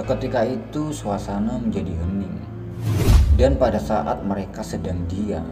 Seketika 0.00 0.48
itu 0.48 0.96
suasana 0.96 1.60
menjadi 1.60 1.92
hening. 1.92 2.32
Dan 3.36 3.60
pada 3.60 3.76
saat 3.76 4.24
mereka 4.24 4.64
sedang 4.64 5.04
diam, 5.04 5.44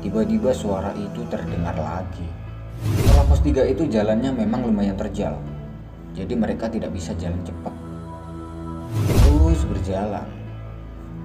tiba-tiba 0.00 0.48
suara 0.56 0.96
itu 0.96 1.20
terdengar 1.28 1.76
lagi. 1.76 2.24
Setelah 3.04 3.28
pos 3.28 3.44
3 3.44 3.68
itu 3.68 3.84
jalannya 3.84 4.32
memang 4.32 4.64
lumayan 4.64 4.96
terjal. 4.96 5.36
Jadi 6.16 6.32
mereka 6.32 6.72
tidak 6.72 6.96
bisa 6.96 7.12
jalan 7.20 7.36
cepat. 7.44 7.74
Terus 9.12 9.60
berjalan. 9.68 10.24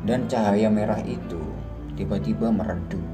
Dan 0.03 0.27
cahaya 0.27 0.67
merah 0.67 0.99
itu 1.07 1.39
tiba-tiba 1.95 2.51
meredup 2.51 3.07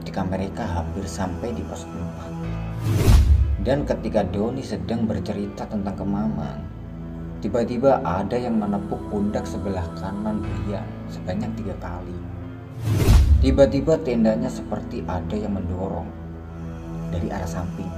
ketika 0.00 0.24
mereka 0.24 0.64
hampir 0.64 1.04
sampai 1.04 1.52
di 1.52 1.60
pos 1.68 1.84
4. 1.84 3.68
Dan 3.68 3.84
ketika 3.84 4.24
Doni 4.24 4.64
sedang 4.64 5.04
bercerita 5.04 5.68
tentang 5.68 5.92
kemaman, 5.92 6.79
tiba-tiba 7.40 8.04
ada 8.04 8.36
yang 8.36 8.60
menepuk 8.60 9.00
pundak 9.08 9.48
sebelah 9.48 9.84
kanan 9.96 10.44
Brian 10.44 10.84
sebanyak 11.08 11.48
tiga 11.56 11.74
kali. 11.80 12.16
Tiba-tiba 13.40 13.96
tendanya 14.04 14.52
seperti 14.52 15.00
ada 15.08 15.32
yang 15.32 15.56
mendorong 15.56 16.04
dari 17.08 17.32
arah 17.32 17.48
samping. 17.48 17.88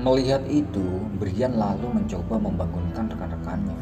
Melihat 0.00 0.44
itu, 0.48 0.84
Brian 1.20 1.56
lalu 1.56 2.00
mencoba 2.00 2.40
membangunkan 2.40 3.12
rekan-rekannya. 3.12 3.76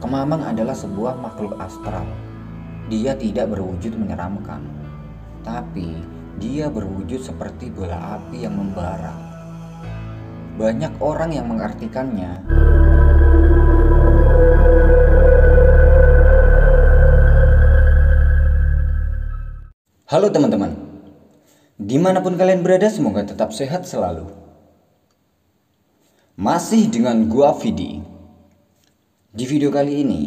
Kemamang 0.00 0.44
adalah 0.44 0.76
sebuah 0.76 1.20
makhluk 1.20 1.60
astral. 1.60 2.04
Dia 2.88 3.12
tidak 3.16 3.52
berwujud 3.52 3.96
menyeramkan, 3.96 4.64
tapi 5.44 6.00
dia 6.40 6.72
berwujud 6.72 7.20
seperti 7.20 7.68
bola 7.68 8.16
api 8.16 8.48
yang 8.48 8.56
membara. 8.56 9.29
Banyak 10.60 11.00
orang 11.00 11.32
yang 11.32 11.48
mengartikannya 11.48 12.44
Halo 20.04 20.28
teman-teman, 20.28 20.76
di 21.80 21.96
mana 21.96 22.20
pun 22.20 22.36
kalian 22.36 22.60
berada 22.60 22.92
semoga 22.92 23.24
tetap 23.24 23.56
sehat 23.56 23.88
selalu. 23.88 24.28
Masih 26.36 26.92
dengan 26.92 27.24
gua 27.24 27.56
Vidi. 27.56 28.04
Di 29.32 29.48
video 29.48 29.72
kali 29.72 30.04
ini, 30.04 30.20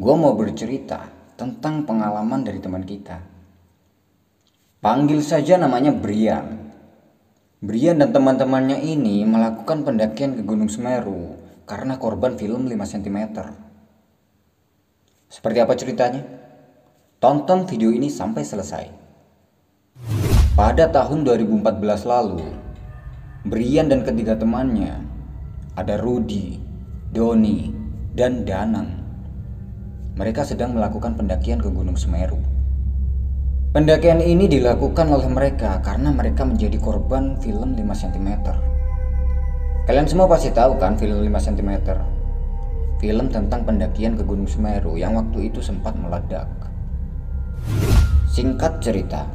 gua 0.00 0.16
mau 0.16 0.32
bercerita 0.32 1.12
tentang 1.36 1.84
pengalaman 1.84 2.40
dari 2.40 2.56
teman 2.56 2.88
kita. 2.88 3.20
Panggil 4.80 5.20
saja 5.20 5.60
namanya 5.60 5.92
Brian. 5.92 6.63
Brian 7.64 7.96
dan 7.96 8.12
teman-temannya 8.12 8.84
ini 8.84 9.24
melakukan 9.24 9.88
pendakian 9.88 10.36
ke 10.36 10.44
Gunung 10.44 10.68
Semeru 10.68 11.40
karena 11.64 11.96
korban 11.96 12.36
film 12.36 12.68
5 12.68 12.76
cm. 12.76 13.40
Seperti 15.32 15.58
apa 15.64 15.72
ceritanya? 15.72 16.28
Tonton 17.24 17.64
video 17.64 17.88
ini 17.88 18.12
sampai 18.12 18.44
selesai. 18.44 18.84
Pada 20.52 20.92
tahun 20.92 21.24
2014 21.24 22.04
lalu, 22.04 22.44
Brian 23.48 23.88
dan 23.88 24.04
ketiga 24.04 24.36
temannya, 24.36 25.00
ada 25.72 25.96
Rudy, 25.96 26.60
Doni, 27.16 27.72
dan 28.12 28.44
Danang. 28.44 28.92
Mereka 30.20 30.44
sedang 30.44 30.76
melakukan 30.76 31.16
pendakian 31.16 31.64
ke 31.64 31.72
Gunung 31.72 31.96
Semeru. 31.96 32.53
Pendakian 33.74 34.22
ini 34.22 34.46
dilakukan 34.46 35.10
oleh 35.10 35.26
mereka 35.26 35.82
karena 35.82 36.14
mereka 36.14 36.46
menjadi 36.46 36.78
korban 36.78 37.34
film 37.42 37.74
5 37.74 37.82
cm. 38.06 38.46
Kalian 39.90 40.06
semua 40.06 40.30
pasti 40.30 40.54
tahu 40.54 40.78
kan 40.78 40.94
film 40.94 41.18
5 41.18 41.26
cm? 41.26 41.82
Film 43.02 43.26
tentang 43.34 43.66
pendakian 43.66 44.14
ke 44.14 44.22
Gunung 44.22 44.46
Semeru 44.46 44.94
yang 44.94 45.18
waktu 45.18 45.50
itu 45.50 45.58
sempat 45.58 45.98
meledak. 45.98 46.46
Singkat 48.30 48.78
cerita, 48.78 49.26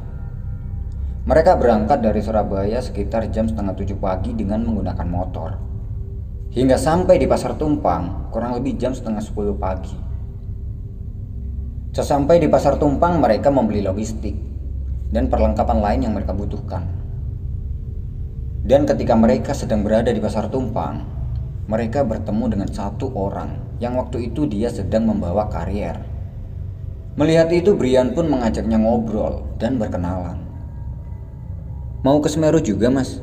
mereka 1.28 1.60
berangkat 1.60 2.00
dari 2.00 2.24
Surabaya 2.24 2.80
sekitar 2.80 3.28
jam 3.36 3.44
setengah 3.44 3.76
tujuh 3.76 4.00
pagi 4.00 4.32
dengan 4.32 4.64
menggunakan 4.64 5.08
motor. 5.12 5.50
Hingga 6.56 6.80
sampai 6.80 7.20
di 7.20 7.28
Pasar 7.28 7.60
Tumpang 7.60 8.32
kurang 8.32 8.56
lebih 8.56 8.80
jam 8.80 8.96
setengah 8.96 9.20
sepuluh 9.20 9.60
pagi. 9.60 10.09
Sesampai 11.90 12.38
di 12.38 12.46
pasar 12.46 12.78
tumpang 12.78 13.18
mereka 13.18 13.50
membeli 13.50 13.82
logistik 13.82 14.38
dan 15.10 15.26
perlengkapan 15.26 15.82
lain 15.82 16.00
yang 16.06 16.14
mereka 16.14 16.38
butuhkan. 16.38 16.86
Dan 18.62 18.86
ketika 18.86 19.18
mereka 19.18 19.58
sedang 19.58 19.82
berada 19.82 20.14
di 20.14 20.22
pasar 20.22 20.54
tumpang, 20.54 21.02
mereka 21.66 22.06
bertemu 22.06 22.46
dengan 22.46 22.70
satu 22.70 23.10
orang 23.18 23.82
yang 23.82 23.98
waktu 23.98 24.30
itu 24.30 24.46
dia 24.46 24.70
sedang 24.70 25.10
membawa 25.10 25.50
karier. 25.50 25.98
Melihat 27.18 27.50
itu 27.50 27.74
Brian 27.74 28.14
pun 28.14 28.30
mengajaknya 28.30 28.78
ngobrol 28.78 29.50
dan 29.58 29.82
berkenalan. 29.82 30.38
Mau 32.06 32.22
ke 32.22 32.30
Semeru 32.30 32.62
juga 32.62 32.94
mas? 32.94 33.18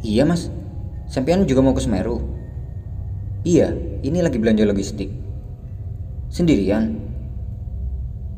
Iya 0.00 0.24
mas, 0.24 0.48
Sampian 1.06 1.46
juga 1.46 1.62
mau 1.62 1.76
ke 1.76 1.84
Semeru? 1.84 2.18
Iya, 3.46 3.70
ini 4.02 4.18
lagi 4.18 4.42
belanja 4.42 4.66
logistik. 4.66 5.12
Sendirian? 6.26 7.05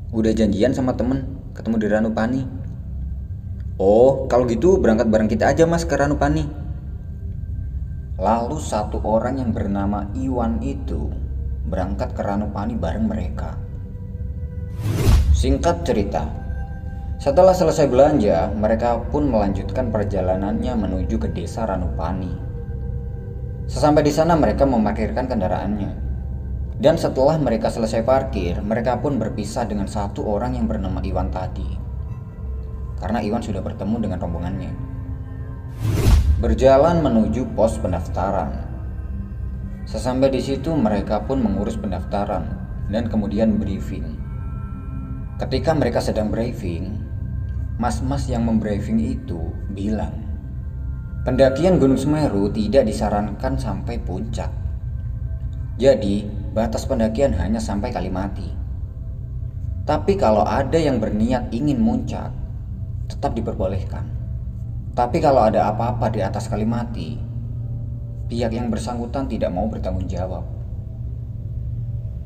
Udah 0.08 0.32
janjian 0.32 0.72
sama 0.72 0.96
temen 0.96 1.36
ketemu 1.52 1.76
di 1.84 1.86
Ranupani. 1.92 2.42
Oh, 3.76 4.24
kalau 4.24 4.48
gitu 4.48 4.80
berangkat 4.80 5.12
bareng 5.12 5.28
kita 5.28 5.52
aja 5.52 5.68
mas 5.68 5.84
ke 5.84 5.92
Ranupani. 6.00 6.48
Lalu 8.16 8.56
satu 8.56 9.04
orang 9.04 9.36
yang 9.36 9.52
bernama 9.52 10.08
Iwan 10.16 10.64
itu 10.64 11.12
berangkat 11.68 12.16
ke 12.16 12.24
Ranupani 12.24 12.72
bareng 12.80 13.04
mereka. 13.04 13.60
Singkat 15.36 15.84
cerita, 15.84 16.24
setelah 17.20 17.52
selesai 17.52 17.84
belanja, 17.92 18.48
mereka 18.56 19.04
pun 19.12 19.28
melanjutkan 19.28 19.92
perjalanannya 19.92 20.72
menuju 20.72 21.20
ke 21.20 21.28
desa 21.36 21.68
Ranupani. 21.68 22.32
Sesampai 23.68 24.08
di 24.08 24.10
sana 24.16 24.32
mereka 24.40 24.64
memarkirkan 24.64 25.28
kendaraannya 25.28 26.07
dan 26.78 26.94
setelah 26.94 27.34
mereka 27.42 27.74
selesai 27.74 28.06
parkir, 28.06 28.62
mereka 28.62 29.02
pun 29.02 29.18
berpisah 29.18 29.66
dengan 29.66 29.90
satu 29.90 30.22
orang 30.22 30.54
yang 30.54 30.70
bernama 30.70 31.02
Iwan 31.02 31.26
tadi. 31.26 31.66
Karena 33.02 33.18
Iwan 33.18 33.42
sudah 33.42 33.58
bertemu 33.58 33.96
dengan 33.98 34.18
rombongannya. 34.22 34.72
Berjalan 36.38 37.02
menuju 37.02 37.50
pos 37.58 37.82
pendaftaran. 37.82 38.62
Sesampai 39.90 40.30
di 40.30 40.38
situ 40.38 40.70
mereka 40.78 41.18
pun 41.26 41.42
mengurus 41.42 41.74
pendaftaran 41.74 42.46
dan 42.86 43.10
kemudian 43.10 43.58
briefing. 43.58 44.14
Ketika 45.42 45.74
mereka 45.74 45.98
sedang 45.98 46.30
briefing, 46.30 46.94
mas-mas 47.82 48.30
yang 48.30 48.46
membriefing 48.46 49.02
itu 49.02 49.50
bilang, 49.74 50.14
pendakian 51.26 51.82
Gunung 51.82 51.98
Semeru 51.98 52.54
tidak 52.54 52.86
disarankan 52.86 53.58
sampai 53.58 53.98
puncak. 53.98 54.50
Jadi, 55.78 56.37
batas 56.52 56.88
pendakian 56.88 57.36
hanya 57.36 57.60
sampai 57.60 57.92
Kalimati. 57.92 58.48
Tapi 59.88 60.20
kalau 60.20 60.44
ada 60.44 60.76
yang 60.76 61.00
berniat 61.00 61.48
ingin 61.48 61.80
muncak, 61.80 62.28
tetap 63.08 63.32
diperbolehkan. 63.32 64.04
Tapi 64.92 65.16
kalau 65.22 65.48
ada 65.48 65.72
apa-apa 65.72 66.12
di 66.12 66.20
atas 66.20 66.50
Kalimati, 66.50 67.16
pihak 68.28 68.52
yang 68.52 68.68
bersangkutan 68.68 69.24
tidak 69.30 69.48
mau 69.48 69.64
bertanggung 69.70 70.04
jawab. 70.04 70.44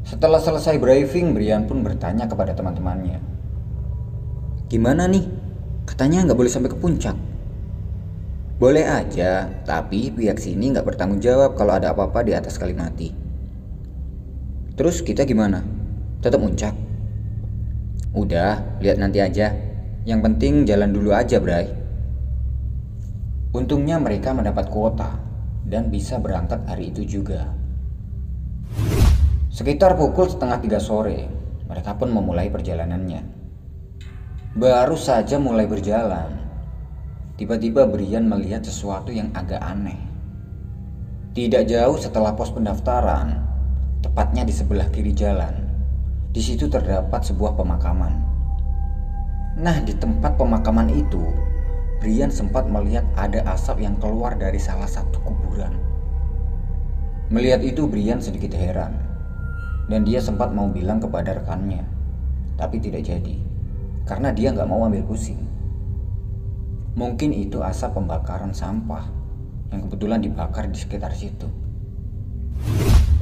Setelah 0.03 0.43
selesai 0.43 0.82
briefing, 0.82 1.31
Brian 1.31 1.71
pun 1.71 1.87
bertanya 1.87 2.27
kepada 2.27 2.50
teman-temannya. 2.59 3.22
Gimana 4.66 5.06
nih? 5.06 5.25
Katanya 5.87 6.27
nggak 6.27 6.38
boleh 6.38 6.50
sampai 6.50 6.71
ke 6.72 6.78
puncak. 6.81 7.15
Boleh 8.59 8.87
aja, 8.87 9.50
tapi 9.66 10.11
pihak 10.11 10.38
sini 10.38 10.75
nggak 10.75 10.87
bertanggung 10.87 11.22
jawab 11.22 11.55
kalau 11.55 11.78
ada 11.78 11.94
apa-apa 11.94 12.27
di 12.27 12.34
atas 12.34 12.59
Kalimati. 12.59 13.31
Terus 14.73 15.05
kita 15.05 15.29
gimana? 15.29 15.61
Tetap 16.25 16.41
muncak? 16.41 16.73
Udah, 18.17 18.81
lihat 18.81 18.97
nanti 18.97 19.21
aja. 19.21 19.53
Yang 20.09 20.21
penting 20.25 20.65
jalan 20.65 20.91
dulu 20.97 21.13
aja, 21.13 21.37
Bray. 21.37 21.69
Untungnya 23.53 24.01
mereka 24.01 24.33
mendapat 24.33 24.73
kuota 24.73 25.21
dan 25.69 25.93
bisa 25.93 26.17
berangkat 26.17 26.65
hari 26.65 26.89
itu 26.89 27.05
juga. 27.05 27.53
Sekitar 29.53 30.01
pukul 30.01 30.33
setengah 30.33 30.65
tiga 30.65 30.81
sore, 30.81 31.29
mereka 31.69 31.93
pun 32.01 32.09
memulai 32.09 32.49
perjalanannya. 32.49 33.21
Baru 34.57 34.97
saja 34.97 35.37
mulai 35.37 35.69
berjalan, 35.69 36.33
tiba-tiba 37.37 37.85
Brian 37.85 38.25
melihat 38.25 38.65
sesuatu 38.65 39.13
yang 39.13 39.29
agak 39.37 39.61
aneh. 39.61 40.01
Tidak 41.37 41.69
jauh 41.69 42.01
setelah 42.01 42.33
pos 42.33 42.49
pendaftaran, 42.53 43.51
tepatnya 44.02 44.43
di 44.43 44.52
sebelah 44.52 44.90
kiri 44.90 45.14
jalan. 45.14 45.70
Di 46.32 46.43
situ 46.43 46.66
terdapat 46.66 47.22
sebuah 47.22 47.54
pemakaman. 47.54 48.12
Nah, 49.56 49.78
di 49.84 49.94
tempat 49.94 50.34
pemakaman 50.37 50.90
itu, 50.90 51.22
Brian 52.02 52.32
sempat 52.32 52.66
melihat 52.66 53.06
ada 53.14 53.46
asap 53.54 53.87
yang 53.87 53.94
keluar 54.02 54.34
dari 54.34 54.58
salah 54.58 54.90
satu 54.90 55.22
kuburan. 55.22 55.76
Melihat 57.31 57.62
itu 57.62 57.87
Brian 57.87 58.19
sedikit 58.19 58.52
heran 58.58 58.99
dan 59.87 60.02
dia 60.02 60.19
sempat 60.19 60.50
mau 60.50 60.66
bilang 60.66 60.99
kepada 60.99 61.38
rekannya, 61.38 61.87
tapi 62.58 62.82
tidak 62.82 63.06
jadi 63.06 63.37
karena 64.02 64.34
dia 64.34 64.50
nggak 64.50 64.69
mau 64.69 64.82
ambil 64.82 65.06
pusing. 65.06 65.38
Mungkin 66.99 67.32
itu 67.32 67.62
asap 67.64 67.96
pembakaran 67.96 68.52
sampah 68.52 69.08
yang 69.72 69.87
kebetulan 69.88 70.20
dibakar 70.20 70.69
di 70.69 70.76
sekitar 70.76 71.14
situ. 71.16 71.49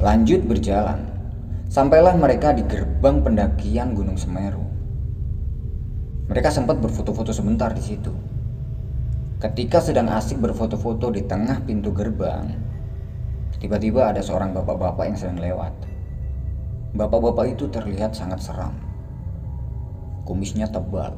Lanjut 0.01 0.41
berjalan, 0.49 1.05
sampailah 1.69 2.17
mereka 2.17 2.51
di 2.57 2.65
gerbang 2.65 3.21
pendakian 3.21 3.93
Gunung 3.93 4.17
Semeru. 4.17 4.65
Mereka 6.25 6.49
sempat 6.49 6.81
berfoto-foto 6.81 7.29
sebentar 7.29 7.69
di 7.69 7.85
situ. 7.85 8.09
Ketika 9.37 9.77
sedang 9.77 10.09
asik 10.09 10.41
berfoto-foto 10.41 11.13
di 11.13 11.21
tengah 11.25 11.61
pintu 11.65 11.93
gerbang, 11.93 12.71
Tiba-tiba 13.61 14.09
ada 14.09 14.25
seorang 14.25 14.57
bapak-bapak 14.57 15.05
yang 15.05 15.17
sedang 15.21 15.37
lewat. 15.37 15.69
Bapak-bapak 16.97 17.53
itu 17.53 17.69
terlihat 17.69 18.17
sangat 18.17 18.41
seram. 18.41 18.73
Kumisnya 20.25 20.65
tebal. 20.65 21.13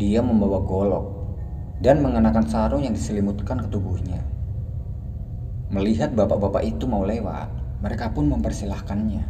Dia 0.00 0.24
membawa 0.24 0.64
golok 0.64 1.06
dan 1.84 2.00
mengenakan 2.00 2.48
sarung 2.48 2.80
yang 2.80 2.96
diselimutkan 2.96 3.60
ke 3.60 3.68
tubuhnya. 3.68 4.24
Melihat 5.68 6.16
bapak-bapak 6.16 6.64
itu 6.64 6.88
mau 6.88 7.04
lewat, 7.04 7.52
mereka 7.84 8.08
pun 8.12 8.32
mempersilahkannya. 8.32 9.24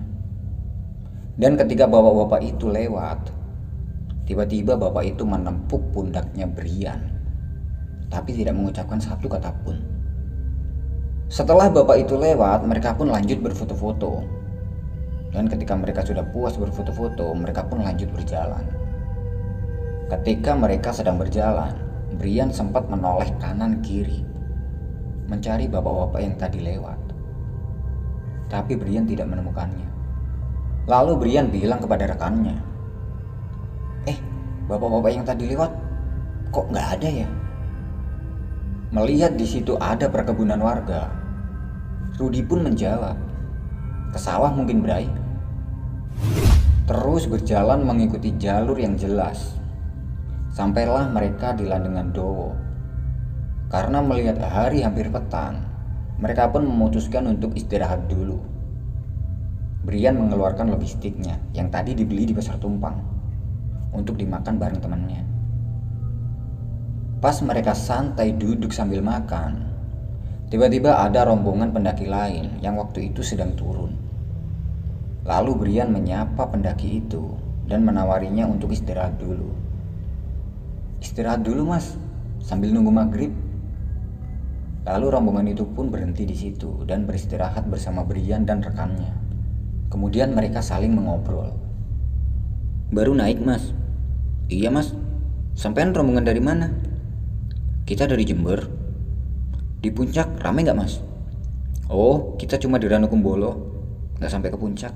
Dan 1.37 1.59
ketika 1.61 1.85
bapak-bapak 1.85 2.41
itu 2.47 2.71
lewat, 2.71 3.29
tiba-tiba 4.25 4.79
bapak 4.79 5.05
itu 5.17 5.23
menempuk 5.29 5.83
pundaknya 5.93 6.49
Brian, 6.49 7.13
tapi 8.09 8.33
tidak 8.33 8.57
mengucapkan 8.57 8.97
satu 8.97 9.29
kata 9.29 9.53
pun. 9.61 9.77
Setelah 11.27 11.69
bapak 11.69 12.07
itu 12.07 12.15
lewat, 12.15 12.65
mereka 12.65 12.95
pun 12.95 13.11
lanjut 13.11 13.43
berfoto-foto. 13.43 14.23
Dan 15.35 15.51
ketika 15.51 15.75
mereka 15.77 16.01
sudah 16.07 16.25
puas 16.33 16.55
berfoto-foto, 16.57 17.35
mereka 17.35 17.67
pun 17.67 17.83
lanjut 17.83 18.09
berjalan. 18.15 18.65
Ketika 20.07 20.55
mereka 20.55 20.95
sedang 20.95 21.19
berjalan, 21.19 21.75
Brian 22.17 22.55
sempat 22.55 22.87
menoleh 22.87 23.29
kanan 23.43 23.83
kiri, 23.83 24.23
mencari 25.27 25.67
bapak-bapak 25.67 26.21
yang 26.23 26.35
tadi 26.39 26.63
lewat. 26.63 26.96
Tapi 28.47 28.79
Brian 28.79 29.07
tidak 29.07 29.27
menemukannya. 29.27 29.89
Lalu 30.87 31.13
Brian 31.19 31.51
bilang 31.51 31.83
kepada 31.83 32.07
rekannya, 32.07 32.55
"Eh, 34.07 34.19
bapak-bapak 34.71 35.11
yang 35.11 35.27
tadi 35.27 35.51
lewat, 35.51 35.73
kok 36.55 36.71
nggak 36.71 36.89
ada 36.99 37.09
ya?" 37.27 37.29
Melihat 38.95 39.35
di 39.35 39.43
situ 39.43 39.75
ada 39.83 40.07
perkebunan 40.07 40.63
warga, 40.63 41.11
Rudi 42.17 42.41
pun 42.47 42.63
menjawab, 42.63 43.19
"Ke 44.15 44.19
sawah 44.23 44.55
mungkin, 44.55 44.79
Bray." 44.79 45.11
Terus 46.87 47.27
berjalan 47.27 47.83
mengikuti 47.83 48.31
jalur 48.39 48.79
yang 48.79 48.95
jelas. 48.95 49.59
Sampailah 50.55 51.11
mereka 51.11 51.51
di 51.51 51.67
Landengan 51.67 52.15
Dowo. 52.15 52.55
Karena 53.67 53.99
melihat 53.99 54.39
hari 54.39 54.87
hampir 54.87 55.11
petang, 55.11 55.59
mereka 56.17 56.49
pun 56.49 56.65
memutuskan 56.65 57.29
untuk 57.29 57.53
istirahat 57.53 58.09
dulu. 58.09 58.41
Brian 59.87 60.19
mengeluarkan 60.19 60.73
logistiknya 60.73 61.39
yang 61.55 61.71
tadi 61.71 61.95
dibeli 61.95 62.27
di 62.27 62.35
pasar 62.35 62.59
tumpang 62.59 62.99
untuk 63.95 64.19
dimakan 64.19 64.59
bareng 64.59 64.81
temannya. 64.83 65.23
Pas 67.23 67.39
mereka 67.45 67.73
santai 67.73 68.35
duduk 68.35 68.75
sambil 68.75 69.01
makan, 69.01 69.73
tiba-tiba 70.53 71.01
ada 71.01 71.29
rombongan 71.29 71.71
pendaki 71.71 72.11
lain 72.11 72.59
yang 72.61 72.77
waktu 72.77 73.15
itu 73.15 73.23
sedang 73.23 73.55
turun. 73.55 73.95
Lalu 75.27 75.53
Brian 75.59 75.91
menyapa 75.91 76.51
pendaki 76.51 77.03
itu 77.03 77.35
dan 77.67 77.83
menawarinya 77.83 78.47
untuk 78.47 78.71
istirahat 78.71 79.19
dulu. 79.19 79.51
Istirahat 81.03 81.43
dulu 81.43 81.75
mas, 81.75 81.99
sambil 82.43 82.71
nunggu 82.71 82.95
maghrib. 82.95 83.33
Lalu 84.87 85.07
rombongan 85.11 85.51
itu 85.51 85.67
pun 85.67 85.91
berhenti 85.91 86.23
di 86.23 86.39
situ 86.39 86.87
dan 86.87 87.11
beristirahat 87.11 87.67
bersama 87.67 88.07
Brian 88.07 88.47
dan 88.47 88.63
rekannya. 88.63 89.11
Kemudian 89.91 90.31
mereka 90.31 90.63
saling 90.63 90.95
mengobrol. 90.95 91.51
Baru 92.95 93.19
naik 93.19 93.43
mas? 93.43 93.75
Iya 94.47 94.71
mas. 94.71 94.95
Sampean 95.59 95.91
rombongan 95.91 96.23
dari 96.23 96.39
mana? 96.39 96.71
Kita 97.83 98.07
dari 98.07 98.23
Jember. 98.23 98.63
Di 99.83 99.91
puncak 99.91 100.39
rame 100.39 100.63
nggak 100.63 100.79
mas? 100.79 101.03
Oh, 101.91 102.39
kita 102.39 102.55
cuma 102.59 102.79
di 102.79 102.87
Ranukumbolo, 102.87 103.51
nggak 104.23 104.31
sampai 104.31 104.51
ke 104.55 104.59
puncak. 104.59 104.95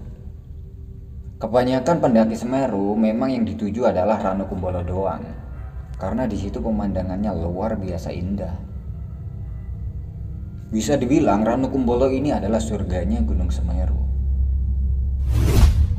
Kebanyakan 1.42 1.98
pendaki 1.98 2.38
Semeru 2.38 2.94
memang 2.94 3.30
yang 3.30 3.42
dituju 3.42 3.90
adalah 3.90 4.22
Ranukumbolo 4.22 4.86
doang, 4.86 5.22
karena 5.98 6.30
di 6.30 6.38
situ 6.38 6.62
pemandangannya 6.62 7.30
luar 7.42 7.74
biasa 7.74 8.10
indah. 8.14 8.69
Bisa 10.70 10.94
dibilang 10.94 11.42
Ranukumbolo 11.42 12.06
ini 12.14 12.30
adalah 12.30 12.62
surganya 12.62 13.18
Gunung 13.26 13.50
Semeru. 13.50 13.98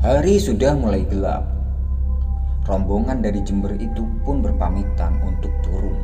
Hari 0.00 0.40
sudah 0.40 0.72
mulai 0.72 1.04
gelap. 1.04 1.44
Rombongan 2.64 3.20
dari 3.20 3.44
Jember 3.44 3.76
itu 3.76 4.00
pun 4.24 4.40
berpamitan 4.40 5.20
untuk 5.28 5.52
turun 5.60 6.00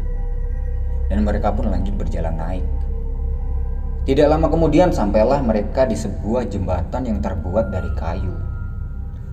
dan 1.08 1.24
mereka 1.24 1.48
pun 1.48 1.72
lanjut 1.72 1.96
berjalan 1.96 2.36
naik. 2.36 2.66
Tidak 4.04 4.28
lama 4.28 4.52
kemudian 4.52 4.92
sampailah 4.92 5.40
mereka 5.40 5.88
di 5.88 5.96
sebuah 5.96 6.52
jembatan 6.52 7.08
yang 7.08 7.18
terbuat 7.24 7.72
dari 7.72 7.88
kayu 7.96 8.36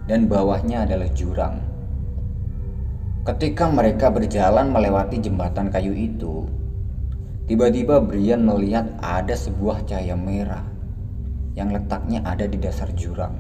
dan 0.08 0.32
bawahnya 0.32 0.88
adalah 0.88 1.12
jurang. 1.12 1.60
Ketika 3.28 3.68
mereka 3.68 4.08
berjalan 4.08 4.72
melewati 4.72 5.20
jembatan 5.20 5.68
kayu 5.74 5.92
itu, 5.92 6.48
tiba-tiba 7.46 8.02
Brian 8.02 8.46
melihat 8.46 8.90
ada 9.02 9.34
sebuah 9.38 9.86
cahaya 9.86 10.18
merah 10.18 10.66
yang 11.54 11.72
letaknya 11.72 12.22
ada 12.26 12.46
di 12.50 12.58
dasar 12.60 12.92
jurang. 12.98 13.38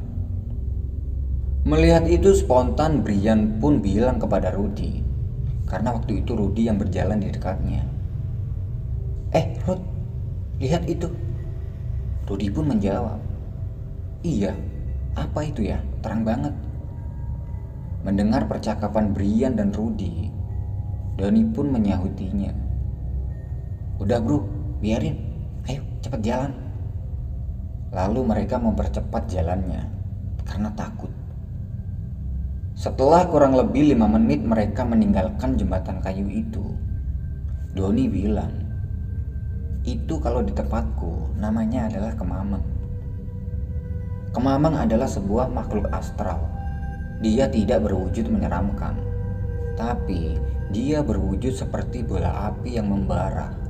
Melihat 1.65 2.05
itu 2.05 2.33
spontan 2.37 3.01
Brian 3.01 3.57
pun 3.57 3.81
bilang 3.81 4.21
kepada 4.21 4.53
Rudy 4.53 5.01
karena 5.65 5.97
waktu 5.97 6.21
itu 6.21 6.37
Rudy 6.37 6.69
yang 6.69 6.77
berjalan 6.77 7.17
di 7.17 7.33
dekatnya. 7.33 7.81
Eh, 9.33 9.57
Ruth, 9.65 9.81
lihat 10.61 10.85
itu. 10.85 11.09
Rudy 12.25 12.49
pun 12.49 12.69
menjawab, 12.69 13.21
Iya, 14.25 14.57
apa 15.13 15.45
itu 15.45 15.69
ya? 15.69 15.77
Terang 16.01 16.25
banget. 16.25 16.53
Mendengar 18.01 18.49
percakapan 18.49 19.13
Brian 19.13 19.53
dan 19.53 19.69
Rudy, 19.69 20.33
Doni 21.13 21.45
pun 21.53 21.69
menyahutinya. 21.69 22.64
Udah 23.95 24.19
bro, 24.19 24.43
biarin. 24.83 25.15
Ayo, 25.65 25.81
cepat 26.03 26.19
jalan. 26.19 26.51
Lalu 27.95 28.19
mereka 28.27 28.59
mempercepat 28.59 29.31
jalannya 29.31 29.87
karena 30.43 30.69
takut. 30.75 31.09
Setelah 32.75 33.23
kurang 33.31 33.55
lebih 33.55 33.95
lima 33.95 34.03
menit 34.03 34.43
mereka 34.43 34.83
meninggalkan 34.83 35.55
jembatan 35.55 36.03
kayu 36.03 36.27
itu, 36.27 36.75
Doni 37.71 38.11
bilang, 38.11 38.51
itu 39.87 40.19
kalau 40.19 40.43
di 40.43 40.51
tempatku 40.51 41.39
namanya 41.39 41.87
adalah 41.87 42.11
kemamang. 42.19 42.63
Kemamang 44.35 44.75
adalah 44.75 45.07
sebuah 45.07 45.47
makhluk 45.47 45.87
astral. 45.95 46.43
Dia 47.23 47.47
tidak 47.47 47.87
berwujud 47.87 48.27
menyeramkan, 48.27 48.99
tapi 49.79 50.35
dia 50.67 50.99
berwujud 50.99 51.55
seperti 51.55 52.03
bola 52.03 52.51
api 52.51 52.75
yang 52.75 52.91
membara. 52.91 53.64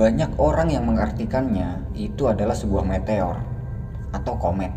Banyak 0.00 0.40
orang 0.40 0.72
yang 0.72 0.88
mengartikannya 0.88 1.92
itu 1.92 2.24
adalah 2.24 2.56
sebuah 2.56 2.88
meteor 2.88 3.36
atau 4.16 4.40
komet. 4.40 4.72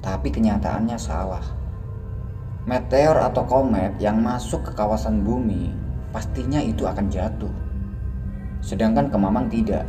Tapi 0.00 0.32
kenyataannya 0.32 0.96
salah. 0.96 1.44
Meteor 2.64 3.20
atau 3.20 3.44
komet 3.44 4.00
yang 4.00 4.24
masuk 4.24 4.64
ke 4.64 4.72
kawasan 4.72 5.20
bumi 5.20 5.76
pastinya 6.08 6.64
itu 6.64 6.88
akan 6.88 7.12
jatuh 7.12 7.52
Sedangkan 8.64 9.12
Kemamang 9.12 9.52
tidak. 9.52 9.84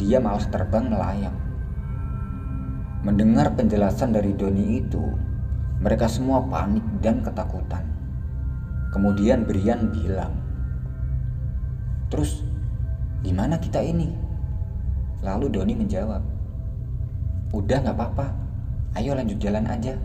Dia 0.00 0.16
malah 0.16 0.40
terbang 0.48 0.88
melayang. 0.88 1.36
Mendengar 3.04 3.52
penjelasan 3.52 4.16
dari 4.16 4.32
Doni 4.32 4.80
itu, 4.80 5.04
mereka 5.84 6.08
semua 6.08 6.40
panik 6.48 6.80
dan 7.04 7.20
ketakutan. 7.20 7.84
Kemudian 8.96 9.44
Brian 9.44 9.92
bilang, 9.92 10.32
Terus, 12.08 12.48
gimana 13.20 13.60
kita 13.60 13.80
ini? 13.84 14.12
Lalu 15.20 15.46
Doni 15.52 15.74
menjawab, 15.76 16.22
Udah 17.50 17.82
gak 17.82 17.98
apa-apa, 17.98 18.26
ayo 18.94 19.18
lanjut 19.18 19.42
jalan 19.42 19.66
aja. 19.66 19.98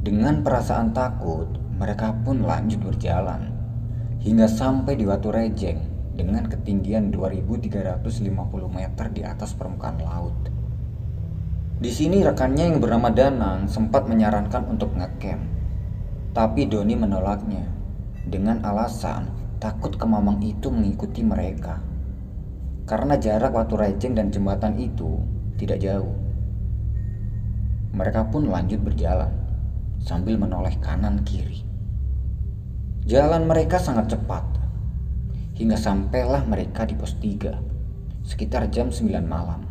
Dengan 0.00 0.40
perasaan 0.40 0.96
takut, 0.96 1.44
mereka 1.76 2.16
pun 2.24 2.40
lanjut 2.40 2.80
berjalan 2.80 3.52
hingga 4.24 4.48
sampai 4.48 4.96
di 4.96 5.04
Watu 5.04 5.28
Rejeng 5.28 5.82
dengan 6.16 6.48
ketinggian 6.48 7.12
2350 7.12 8.32
meter 8.72 9.06
di 9.12 9.22
atas 9.28 9.52
permukaan 9.52 10.00
laut. 10.00 10.34
Di 11.82 11.90
sini 11.90 12.24
rekannya 12.24 12.70
yang 12.70 12.78
bernama 12.80 13.10
Danang 13.10 13.66
sempat 13.68 14.08
menyarankan 14.08 14.72
untuk 14.72 14.94
ngecamp, 14.94 15.42
tapi 16.32 16.64
Doni 16.64 16.96
menolaknya 16.96 17.66
dengan 18.24 18.64
alasan 18.64 19.28
takut 19.60 20.00
kemamang 20.00 20.40
itu 20.40 20.72
mengikuti 20.72 21.20
mereka. 21.20 21.91
Karena 22.82 23.14
jarak 23.14 23.54
waktu 23.54 23.74
Rejeng 23.78 24.18
dan 24.18 24.34
jembatan 24.34 24.74
itu 24.78 25.22
tidak 25.56 25.78
jauh. 25.78 26.12
Mereka 27.92 28.32
pun 28.32 28.48
lanjut 28.48 28.82
berjalan 28.82 29.30
sambil 30.02 30.34
menoleh 30.34 30.74
kanan 30.82 31.22
kiri. 31.22 31.62
Jalan 33.06 33.46
mereka 33.46 33.78
sangat 33.78 34.14
cepat 34.14 34.42
hingga 35.58 35.78
sampailah 35.78 36.42
mereka 36.48 36.86
di 36.88 36.94
pos 36.98 37.14
3 37.18 38.26
sekitar 38.26 38.70
jam 38.70 38.90
9 38.90 39.22
malam. 39.26 39.66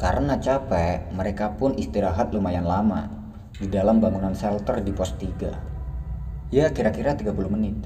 Karena 0.00 0.40
capek, 0.40 1.12
mereka 1.12 1.60
pun 1.60 1.76
istirahat 1.76 2.32
lumayan 2.32 2.64
lama 2.64 3.10
di 3.52 3.68
dalam 3.68 4.00
bangunan 4.00 4.32
shelter 4.32 4.80
di 4.80 4.96
pos 4.96 5.12
3. 5.20 6.50
Ya 6.54 6.72
kira-kira 6.72 7.12
30 7.12 7.52
menit. 7.52 7.76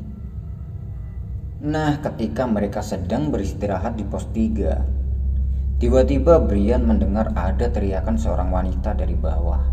Nah, 1.64 1.96
ketika 1.96 2.44
mereka 2.44 2.84
sedang 2.84 3.32
beristirahat 3.32 3.96
di 3.96 4.04
pos 4.04 4.28
3, 4.36 5.80
tiba-tiba 5.80 6.36
Brian 6.44 6.84
mendengar 6.84 7.32
ada 7.32 7.72
teriakan 7.72 8.20
seorang 8.20 8.52
wanita 8.52 8.92
dari 8.92 9.16
bawah. 9.16 9.64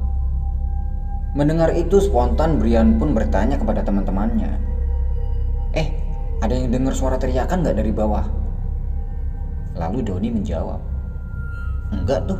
Mendengar 1.35 1.75
itu 1.75 1.99
spontan 1.99 2.63
Brian 2.63 2.95
pun 2.95 3.11
bertanya 3.11 3.59
kepada 3.59 3.83
teman-temannya. 3.83 4.55
Eh, 5.75 5.91
ada 6.39 6.55
yang 6.55 6.71
dengar 6.71 6.95
suara 6.95 7.19
teriakan 7.19 7.59
nggak 7.59 7.75
dari 7.83 7.91
bawah? 7.91 8.23
Lalu 9.75 9.99
Doni 10.07 10.31
menjawab, 10.31 10.79
Enggak 11.91 12.23
tuh. 12.23 12.39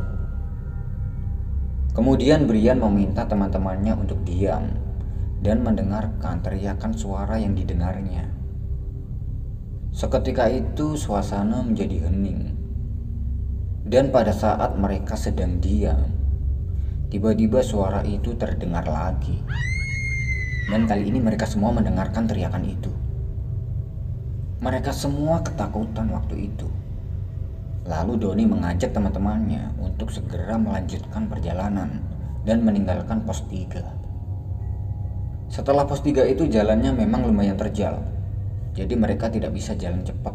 Kemudian 1.92 2.48
Brian 2.48 2.80
meminta 2.80 3.28
teman-temannya 3.28 4.00
untuk 4.00 4.16
diam 4.24 4.64
dan 5.44 5.60
mendengarkan 5.60 6.40
teriakan 6.40 6.96
suara 6.96 7.36
yang 7.36 7.52
didengarnya. 7.52 8.31
Seketika 9.92 10.48
itu 10.48 10.96
suasana 10.96 11.60
menjadi 11.60 12.08
hening. 12.08 12.56
Dan 13.84 14.08
pada 14.08 14.32
saat 14.32 14.72
mereka 14.80 15.20
sedang 15.20 15.60
diam, 15.60 16.08
tiba-tiba 17.12 17.60
suara 17.60 18.00
itu 18.00 18.32
terdengar 18.40 18.88
lagi. 18.88 19.44
Dan 20.72 20.88
kali 20.88 21.12
ini 21.12 21.20
mereka 21.20 21.44
semua 21.44 21.76
mendengarkan 21.76 22.24
teriakan 22.24 22.64
itu. 22.64 22.88
Mereka 24.64 24.96
semua 24.96 25.44
ketakutan 25.44 26.08
waktu 26.08 26.48
itu. 26.48 26.72
Lalu 27.84 28.16
Doni 28.16 28.48
mengajak 28.48 28.96
teman-temannya 28.96 29.76
untuk 29.76 30.08
segera 30.08 30.56
melanjutkan 30.56 31.28
perjalanan 31.28 32.00
dan 32.48 32.64
meninggalkan 32.64 33.28
pos 33.28 33.44
3. 33.44 35.52
Setelah 35.52 35.84
pos 35.84 36.00
3 36.00 36.24
itu 36.32 36.48
jalannya 36.48 36.96
memang 36.96 37.28
lumayan 37.28 37.60
terjal, 37.60 38.00
jadi 38.72 38.94
mereka 38.96 39.28
tidak 39.28 39.52
bisa 39.52 39.76
jalan 39.76 40.00
cepat. 40.00 40.32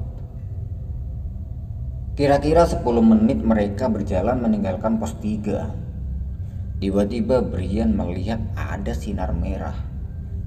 Kira-kira 2.18 2.66
10 2.66 2.82
menit 3.02 3.42
mereka 3.46 3.90
berjalan 3.90 4.42
meninggalkan 4.42 4.98
pos 4.98 5.18
3. 5.22 6.82
Tiba-tiba 6.82 7.42
Brian 7.46 7.94
melihat 7.94 8.42
ada 8.54 8.94
sinar 8.94 9.34
merah 9.34 9.78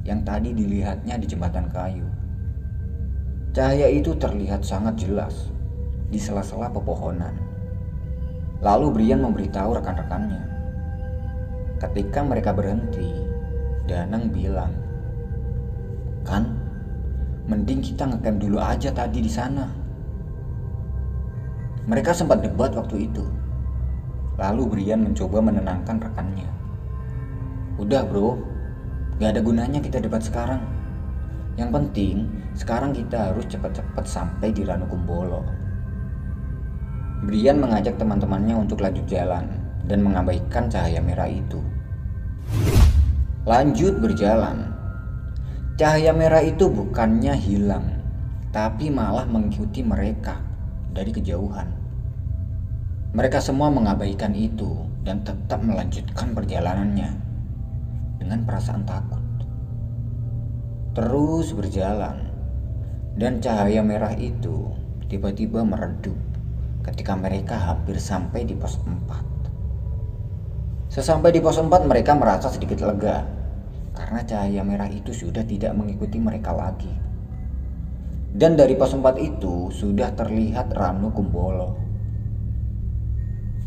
yang 0.07 0.23
tadi 0.23 0.55
dilihatnya 0.55 1.19
di 1.19 1.27
jembatan 1.27 1.71
kayu. 1.71 2.07
Cahaya 3.51 3.91
itu 3.91 4.15
terlihat 4.15 4.63
sangat 4.63 5.03
jelas 5.03 5.51
di 6.11 6.19
sela-sela 6.19 6.71
pepohonan. 6.71 7.35
Lalu 8.63 8.87
Brian 8.95 9.27
memberitahu 9.27 9.83
rekan-rekannya. 9.83 10.43
Ketika 11.83 12.23
mereka 12.23 12.55
berhenti, 12.55 13.11
Danang 13.91 14.31
bilang, 14.31 14.71
"Kan, 16.23 16.60
mending 17.51 17.83
kita 17.83 18.07
ngecamp 18.07 18.39
dulu 18.39 18.63
aja 18.63 18.95
tadi 18.95 19.19
di 19.19 19.29
sana." 19.29 19.67
Mereka 21.91 22.15
sempat 22.15 22.47
debat 22.47 22.71
waktu 22.79 23.11
itu. 23.11 23.27
Lalu 24.39 24.63
Brian 24.71 25.03
mencoba 25.03 25.43
menenangkan 25.43 25.99
rekannya. 25.99 26.47
Udah 27.83 28.07
bro, 28.07 28.39
gak 29.19 29.35
ada 29.35 29.41
gunanya 29.43 29.83
kita 29.83 29.99
debat 29.99 30.23
sekarang. 30.23 30.63
Yang 31.59 31.71
penting, 31.77 32.17
sekarang 32.55 32.95
kita 32.95 33.35
harus 33.35 33.45
cepat-cepat 33.51 34.05
sampai 34.07 34.55
di 34.55 34.63
Ranu 34.63 34.87
Kumbolo. 34.87 35.43
Brian 37.27 37.61
mengajak 37.61 38.01
teman-temannya 38.01 38.57
untuk 38.57 38.81
lanjut 38.81 39.05
jalan 39.05 39.45
dan 39.85 40.01
mengabaikan 40.01 40.73
cahaya 40.73 41.05
merah 41.05 41.29
itu. 41.29 41.61
Lanjut 43.45 44.01
berjalan. 44.01 44.70
Cahaya 45.81 46.13
merah 46.13 46.45
itu 46.45 46.69
bukannya 46.69 47.33
hilang, 47.41 48.05
tapi 48.53 48.93
malah 48.93 49.25
mengikuti 49.25 49.81
mereka 49.81 50.37
dari 50.93 51.09
kejauhan. 51.09 51.73
Mereka 53.17 53.41
semua 53.41 53.73
mengabaikan 53.73 54.37
itu 54.37 54.77
dan 55.09 55.25
tetap 55.25 55.65
melanjutkan 55.65 56.37
perjalanannya 56.37 57.17
dengan 58.21 58.45
perasaan 58.45 58.85
takut. 58.85 59.25
Terus 60.93 61.57
berjalan, 61.57 62.29
dan 63.17 63.41
cahaya 63.41 63.81
merah 63.81 64.13
itu 64.21 64.77
tiba-tiba 65.09 65.65
meredup 65.65 66.21
ketika 66.85 67.17
mereka 67.17 67.57
hampir 67.57 67.97
sampai 67.97 68.45
di 68.45 68.53
pos 68.53 68.77
4. 68.85 70.93
Sesampai 70.93 71.33
di 71.33 71.41
pos 71.41 71.57
4 71.57 71.73
mereka 71.89 72.13
merasa 72.13 72.53
sedikit 72.53 72.85
lega 72.85 73.40
karena 74.01 74.25
cahaya 74.25 74.65
merah 74.65 74.89
itu 74.89 75.13
sudah 75.13 75.45
tidak 75.45 75.77
mengikuti 75.77 76.17
mereka 76.17 76.57
lagi. 76.57 76.89
Dan 78.33 78.57
dari 78.57 78.73
pos 78.73 78.97
4 78.97 79.05
itu 79.21 79.69
sudah 79.69 80.17
terlihat 80.17 80.73
Ranu 80.73 81.13
Kumbolo. 81.13 81.77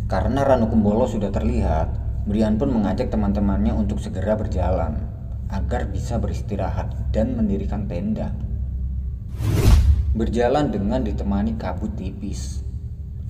Karena 0.10 0.42
Ranu 0.42 0.74
Kumbolo 0.74 1.06
sudah 1.06 1.30
terlihat, 1.30 1.94
Brian 2.26 2.58
pun 2.58 2.74
mengajak 2.74 3.14
teman-temannya 3.14 3.78
untuk 3.78 4.02
segera 4.02 4.34
berjalan 4.34 5.06
agar 5.54 5.86
bisa 5.94 6.18
beristirahat 6.18 7.14
dan 7.14 7.38
mendirikan 7.38 7.86
tenda. 7.86 8.34
Berjalan 10.18 10.74
dengan 10.74 11.06
ditemani 11.06 11.62
kabut 11.62 11.94
tipis. 11.94 12.66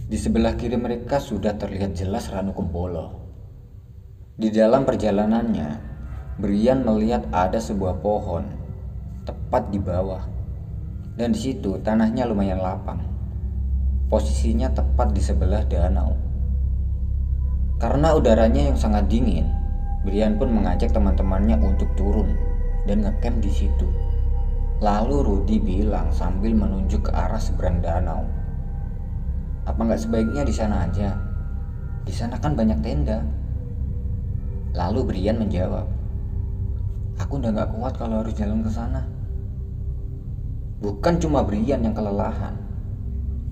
Di 0.08 0.16
sebelah 0.16 0.56
kiri 0.56 0.80
mereka 0.80 1.20
sudah 1.20 1.60
terlihat 1.60 2.00
jelas 2.00 2.32
Ranu 2.32 2.56
Kumbolo. 2.56 3.28
Di 4.40 4.54
dalam 4.54 4.86
perjalanannya, 4.86 5.93
Brian 6.34 6.82
melihat 6.82 7.30
ada 7.30 7.62
sebuah 7.62 8.02
pohon 8.02 8.50
tepat 9.22 9.70
di 9.70 9.78
bawah. 9.78 10.26
Dan 11.14 11.30
di 11.30 11.38
situ 11.38 11.78
tanahnya 11.78 12.26
lumayan 12.26 12.58
lapang. 12.58 13.06
Posisinya 14.10 14.74
tepat 14.74 15.14
di 15.14 15.22
sebelah 15.22 15.62
danau. 15.70 16.18
Karena 17.78 18.18
udaranya 18.18 18.74
yang 18.74 18.78
sangat 18.78 19.06
dingin, 19.14 19.46
Brian 20.02 20.42
pun 20.42 20.50
mengajak 20.50 20.90
teman-temannya 20.90 21.62
untuk 21.62 21.94
turun 21.94 22.34
dan 22.90 23.06
ngecamp 23.06 23.38
di 23.38 23.54
situ. 23.54 23.86
Lalu 24.82 25.22
Rudy 25.22 25.62
bilang 25.62 26.10
sambil 26.10 26.58
menunjuk 26.58 27.08
ke 27.08 27.12
arah 27.14 27.38
seberang 27.38 27.78
danau. 27.78 28.26
Apa 29.70 29.86
nggak 29.86 30.02
sebaiknya 30.02 30.42
di 30.42 30.54
sana 30.54 30.90
aja? 30.90 31.14
Di 32.04 32.12
sana 32.12 32.42
kan 32.42 32.58
banyak 32.58 32.82
tenda. 32.82 33.22
Lalu 34.74 35.14
Brian 35.14 35.38
menjawab, 35.38 35.86
Aku 37.22 37.38
udah 37.38 37.54
nggak 37.54 37.72
kuat 37.78 37.94
kalau 38.00 38.26
harus 38.26 38.34
jalan 38.34 38.66
ke 38.66 38.72
sana. 38.74 39.06
Bukan 40.82 41.22
cuma 41.22 41.46
Brian 41.46 41.86
yang 41.86 41.94
kelelahan. 41.94 42.58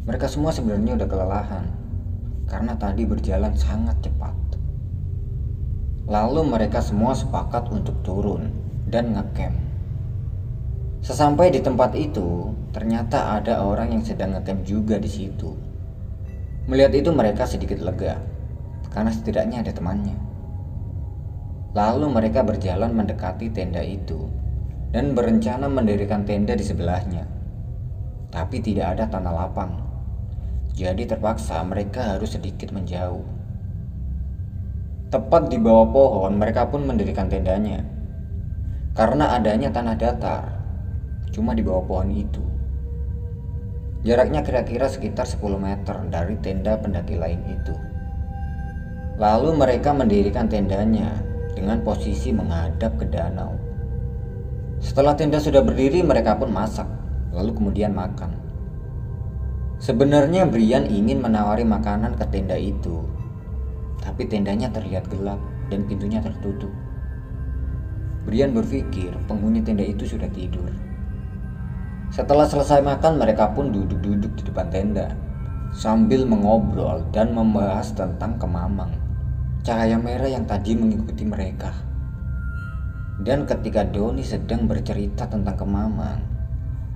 Mereka 0.04 0.26
semua 0.26 0.50
sebenarnya 0.50 0.98
udah 0.98 1.08
kelelahan 1.08 1.66
karena 2.50 2.74
tadi 2.76 3.06
berjalan 3.06 3.54
sangat 3.56 3.96
cepat. 4.04 4.36
Lalu 6.10 6.42
mereka 6.44 6.84
semua 6.84 7.16
sepakat 7.16 7.72
untuk 7.72 7.96
turun 8.04 8.52
dan 8.90 9.16
ngecamp. 9.16 9.56
Sesampai 11.02 11.50
di 11.50 11.64
tempat 11.64 11.96
itu, 11.98 12.52
ternyata 12.76 13.40
ada 13.40 13.64
orang 13.66 13.96
yang 13.96 14.04
sedang 14.04 14.38
ngecamp 14.38 14.62
juga 14.68 15.02
di 15.02 15.10
situ. 15.10 15.56
Melihat 16.70 16.94
itu 16.94 17.10
mereka 17.10 17.48
sedikit 17.48 17.82
lega, 17.82 18.22
karena 18.94 19.10
setidaknya 19.10 19.66
ada 19.66 19.74
temannya. 19.74 20.31
Lalu 21.72 22.12
mereka 22.12 22.44
berjalan 22.44 22.92
mendekati 22.92 23.48
tenda 23.48 23.80
itu 23.80 24.28
dan 24.92 25.16
berencana 25.16 25.72
mendirikan 25.72 26.28
tenda 26.28 26.52
di 26.52 26.68
sebelahnya. 26.68 27.24
Tapi 28.28 28.60
tidak 28.60 29.00
ada 29.00 29.08
tanah 29.08 29.32
lapang. 29.32 29.72
Jadi 30.76 31.08
terpaksa 31.08 31.64
mereka 31.64 32.16
harus 32.16 32.36
sedikit 32.36 32.76
menjauh. 32.76 33.24
Tepat 35.16 35.48
di 35.48 35.60
bawah 35.60 35.88
pohon 35.96 36.36
mereka 36.36 36.68
pun 36.68 36.84
mendirikan 36.84 37.32
tendanya. 37.32 37.84
Karena 38.92 39.40
adanya 39.40 39.72
tanah 39.72 39.96
datar, 39.96 40.44
cuma 41.32 41.56
di 41.56 41.64
bawah 41.64 41.88
pohon 41.88 42.12
itu. 42.12 42.44
Jaraknya 44.04 44.44
kira-kira 44.44 44.92
sekitar 44.92 45.24
10 45.24 45.56
meter 45.56 45.96
dari 46.12 46.36
tenda 46.44 46.76
pendaki 46.76 47.16
lain 47.16 47.40
itu. 47.48 47.76
Lalu 49.16 49.56
mereka 49.56 49.96
mendirikan 49.96 50.52
tendanya 50.52 51.31
dengan 51.54 51.84
posisi 51.84 52.32
menghadap 52.32 52.96
ke 52.98 53.06
danau. 53.10 53.56
Setelah 54.82 55.14
tenda 55.14 55.38
sudah 55.38 55.62
berdiri, 55.62 56.02
mereka 56.02 56.36
pun 56.36 56.50
masak, 56.50 56.90
lalu 57.32 57.54
kemudian 57.54 57.94
makan. 57.94 58.34
Sebenarnya 59.82 60.46
Brian 60.46 60.86
ingin 60.86 61.22
menawari 61.26 61.66
makanan 61.66 62.14
ke 62.18 62.26
tenda 62.30 62.54
itu, 62.54 63.02
tapi 64.02 64.30
tendanya 64.30 64.70
terlihat 64.70 65.10
gelap 65.10 65.42
dan 65.74 65.86
pintunya 65.90 66.22
tertutup. 66.22 66.70
Brian 68.22 68.54
berpikir 68.54 69.10
penghuni 69.26 69.66
tenda 69.66 69.82
itu 69.82 70.06
sudah 70.06 70.30
tidur. 70.30 70.70
Setelah 72.14 72.46
selesai 72.46 72.86
makan, 72.86 73.18
mereka 73.18 73.50
pun 73.56 73.74
duduk-duduk 73.74 74.38
di 74.38 74.44
depan 74.46 74.70
tenda 74.70 75.18
sambil 75.72 76.28
mengobrol 76.28 77.02
dan 77.16 77.32
membahas 77.32 77.96
tentang 77.96 78.36
kemamang, 78.38 78.92
cahaya 79.62 79.94
merah 80.02 80.26
yang 80.26 80.50
tadi 80.50 80.74
mengikuti 80.74 81.22
mereka. 81.22 81.70
Dan 83.22 83.46
ketika 83.46 83.86
Doni 83.86 84.26
sedang 84.26 84.66
bercerita 84.66 85.30
tentang 85.30 85.54
kemamang, 85.54 86.26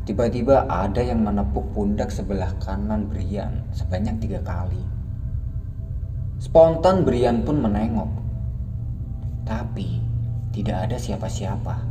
tiba-tiba 0.09 0.65
ada 0.65 0.97
yang 0.97 1.21
menepuk 1.21 1.69
pundak 1.77 2.09
sebelah 2.09 2.49
kanan 2.57 3.05
Brian 3.05 3.61
sebanyak 3.69 4.17
tiga 4.17 4.41
kali. 4.41 4.81
Spontan 6.41 7.05
Brian 7.05 7.45
pun 7.45 7.61
menengok, 7.61 8.09
tapi 9.45 10.01
tidak 10.49 10.89
ada 10.89 10.97
siapa-siapa. 10.97 11.85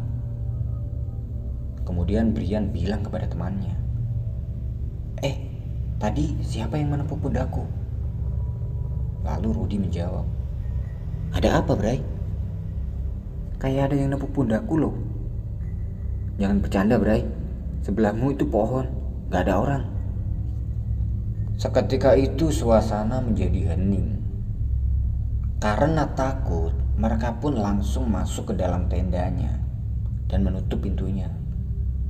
Kemudian 1.87 2.35
Brian 2.35 2.75
bilang 2.75 3.07
kepada 3.07 3.31
temannya, 3.31 3.78
"Eh, 5.23 5.37
tadi 6.02 6.35
siapa 6.43 6.75
yang 6.75 6.90
menepuk 6.99 7.23
pundakku?" 7.23 7.62
Lalu 9.23 9.49
Rudy 9.54 9.76
menjawab, 9.78 10.26
"Ada 11.35 11.61
apa, 11.61 11.75
Bray?" 11.75 11.99
"Kayak 13.59 13.91
ada 13.91 13.97
yang 13.99 14.14
nepuk 14.14 14.31
pundakku 14.31 14.79
loh." 14.79 14.95
"Jangan 16.38 16.62
bercanda, 16.62 16.97
Bray. 16.97 17.26
Sebelahmu 17.83 18.33
itu 18.33 18.47
pohon, 18.47 18.87
gak 19.29 19.50
ada 19.50 19.59
orang." 19.59 19.85
Seketika 21.55 22.19
itu 22.19 22.50
suasana 22.50 23.23
menjadi 23.23 23.75
hening. 23.75 24.19
Karena 25.62 26.07
takut, 26.12 26.75
mereka 26.99 27.38
pun 27.38 27.57
langsung 27.57 28.11
masuk 28.11 28.53
ke 28.53 28.55
dalam 28.59 28.91
tendanya 28.91 29.59
dan 30.26 30.43
menutup 30.43 30.83
pintunya. 30.83 31.31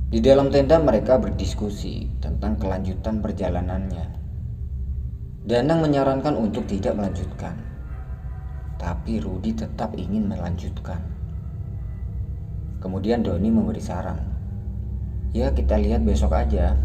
Di 0.09 0.21
dalam 0.21 0.49
tenda 0.49 0.77
mereka 0.77 1.17
berdiskusi 1.17 2.09
tentang 2.21 2.57
kelanjutan 2.57 3.21
perjalanannya. 3.21 4.05
Danang 5.45 5.81
menyarankan 5.85 6.33
untuk 6.37 6.65
tidak 6.65 6.97
melanjutkan. 6.97 7.74
Tapi 8.75 9.23
Rudi 9.23 9.55
tetap 9.55 9.95
ingin 9.95 10.27
melanjutkan. 10.27 10.99
Kemudian 12.83 13.25
Doni 13.25 13.49
memberi 13.49 13.81
saran. 13.81 14.19
Ya 15.33 15.51
kita 15.51 15.79
lihat 15.79 16.05
besok 16.05 16.35
aja. 16.35 16.77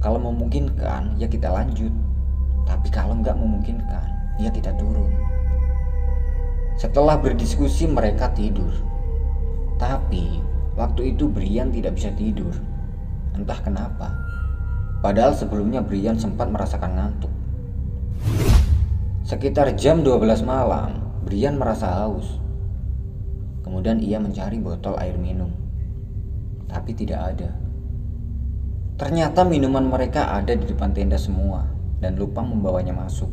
Kalau 0.00 0.20
memungkinkan 0.20 1.16
ya 1.18 1.26
kita 1.26 1.50
lanjut. 1.50 1.90
Tapi 2.68 2.88
kalau 2.92 3.18
nggak 3.18 3.34
memungkinkan 3.34 4.06
ya 4.38 4.48
kita 4.52 4.70
turun. 4.78 5.10
Setelah 6.78 7.18
berdiskusi 7.18 7.90
mereka 7.90 8.30
tidur. 8.32 8.72
Tapi 9.76 10.52
Waktu 10.72 11.12
itu 11.12 11.28
Brian 11.28 11.68
tidak 11.68 12.00
bisa 12.00 12.08
tidur. 12.16 12.56
Entah 13.36 13.60
kenapa. 13.60 14.08
Padahal 15.04 15.36
sebelumnya 15.36 15.84
Brian 15.84 16.16
sempat 16.16 16.48
merasakan 16.48 16.96
ngantuk. 16.96 17.32
Sekitar 19.32 19.72
jam 19.80 20.04
12 20.04 20.44
malam, 20.44 20.92
Brian 21.24 21.56
merasa 21.56 21.88
haus. 21.88 22.36
Kemudian 23.64 23.96
ia 23.96 24.20
mencari 24.20 24.60
botol 24.60 24.92
air 25.00 25.16
minum. 25.16 25.48
Tapi 26.68 26.92
tidak 26.92 27.32
ada. 27.32 27.48
Ternyata 29.00 29.48
minuman 29.48 29.88
mereka 29.88 30.36
ada 30.36 30.52
di 30.52 30.68
depan 30.68 30.92
tenda 30.92 31.16
semua 31.16 31.64
dan 32.04 32.20
lupa 32.20 32.44
membawanya 32.44 32.92
masuk. 32.92 33.32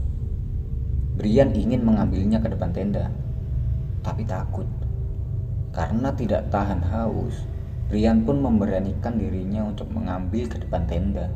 Brian 1.20 1.52
ingin 1.52 1.84
mengambilnya 1.84 2.40
ke 2.40 2.48
depan 2.48 2.72
tenda, 2.72 3.12
tapi 4.00 4.24
takut. 4.24 4.72
Karena 5.76 6.16
tidak 6.16 6.48
tahan 6.48 6.80
haus, 6.80 7.44
Brian 7.92 8.24
pun 8.24 8.40
memberanikan 8.40 9.20
dirinya 9.20 9.68
untuk 9.68 9.92
mengambil 9.92 10.48
ke 10.48 10.64
depan 10.64 10.88
tenda. 10.88 11.28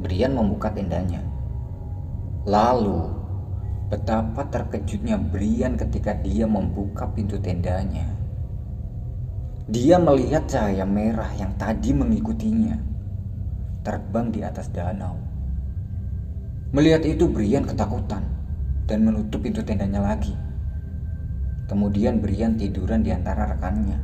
Brian 0.00 0.32
membuka 0.32 0.72
tendanya. 0.72 1.29
Lalu, 2.48 3.04
betapa 3.92 4.48
terkejutnya 4.48 5.20
Brian 5.20 5.76
ketika 5.76 6.16
dia 6.16 6.48
membuka 6.48 7.04
pintu 7.12 7.36
tendanya. 7.36 8.16
Dia 9.68 10.00
melihat 10.00 10.48
cahaya 10.48 10.88
merah 10.88 11.28
yang 11.36 11.52
tadi 11.60 11.92
mengikutinya 11.92 12.80
terbang 13.84 14.32
di 14.32 14.40
atas 14.40 14.72
danau. 14.72 15.20
Melihat 16.72 17.04
itu 17.04 17.28
Brian 17.28 17.68
ketakutan 17.68 18.24
dan 18.88 19.04
menutup 19.04 19.44
pintu 19.44 19.60
tendanya 19.60 20.00
lagi. 20.00 20.32
Kemudian 21.68 22.18
Brian 22.24 22.58
tiduran 22.58 23.04
di 23.06 23.14
antara 23.14 23.46
rekannya 23.52 24.00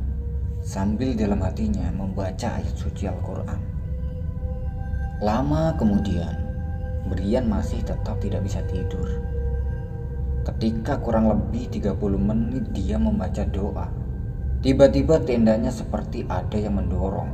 sambil 0.63 1.17
dalam 1.17 1.43
hatinya 1.43 1.89
membaca 1.91 2.59
ayat 2.59 2.75
suci 2.77 3.09
Al-Quran. 3.09 3.59
Lama 5.19 5.73
kemudian, 5.75 6.46
Brian 7.05 7.45
masih 7.45 7.85
tetap 7.85 8.17
tidak 8.17 8.41
bisa 8.41 8.65
tidur. 8.65 9.05
Ketika 10.41 10.97
kurang 10.97 11.29
lebih 11.29 11.69
30 11.69 11.93
menit 12.17 12.65
dia 12.73 12.97
membaca 12.97 13.45
doa, 13.45 13.91
tiba-tiba 14.65 15.21
tendanya 15.21 15.69
seperti 15.69 16.25
ada 16.25 16.57
yang 16.57 16.81
mendorong 16.81 17.29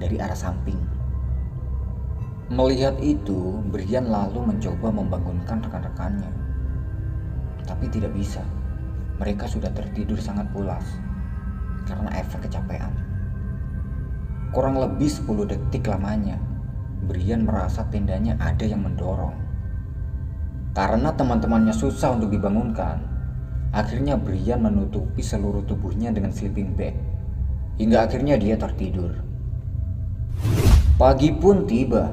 dari 0.00 0.16
arah 0.16 0.38
samping. 0.38 0.78
Melihat 2.48 2.96
itu, 3.04 3.60
Brian 3.68 4.08
lalu 4.08 4.54
mencoba 4.54 4.94
membangunkan 4.94 5.64
rekan-rekannya, 5.64 6.30
tapi 7.66 7.88
tidak 7.90 8.12
bisa 8.14 8.44
mereka 9.18 9.46
sudah 9.46 9.70
tertidur 9.70 10.18
sangat 10.18 10.46
pulas 10.50 10.84
karena 11.86 12.10
efek 12.18 12.46
kecapean. 12.46 12.92
Kurang 14.54 14.78
lebih 14.78 15.10
10 15.10 15.50
detik 15.50 15.90
lamanya, 15.90 16.38
Brian 17.04 17.44
merasa 17.44 17.84
tendanya 17.92 18.34
ada 18.40 18.64
yang 18.64 18.82
mendorong. 18.82 19.36
Karena 20.74 21.12
teman-temannya 21.14 21.76
susah 21.76 22.16
untuk 22.16 22.32
dibangunkan, 22.32 22.98
akhirnya 23.70 24.16
Brian 24.18 24.64
menutupi 24.64 25.20
seluruh 25.22 25.62
tubuhnya 25.68 26.10
dengan 26.10 26.32
sleeping 26.32 26.74
bag. 26.74 26.96
Hingga 27.78 28.08
akhirnya 28.08 28.40
dia 28.40 28.56
tertidur. 28.56 29.14
Pagi 30.96 31.30
pun 31.30 31.68
tiba. 31.68 32.10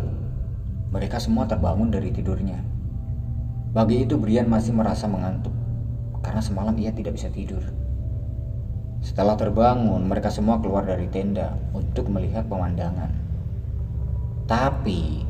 Mereka 0.91 1.17
semua 1.23 1.47
terbangun 1.47 1.87
dari 1.89 2.11
tidurnya. 2.11 2.59
Pagi 3.71 4.03
itu 4.03 4.19
Brian 4.19 4.51
masih 4.51 4.75
merasa 4.75 5.07
mengantuk 5.07 5.55
karena 6.21 6.41
semalam 6.41 6.75
ia 6.77 6.93
tidak 6.93 7.17
bisa 7.17 7.31
tidur. 7.31 7.61
Setelah 9.01 9.33
terbangun, 9.33 10.05
mereka 10.05 10.29
semua 10.29 10.61
keluar 10.61 10.85
dari 10.85 11.09
tenda 11.09 11.57
untuk 11.73 12.09
melihat 12.13 12.45
pemandangan. 12.45 13.20
Tapi 14.51 15.23